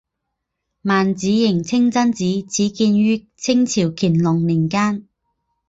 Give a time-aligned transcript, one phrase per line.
[0.81, 5.07] 万子营清真寺始建于清朝乾隆年间。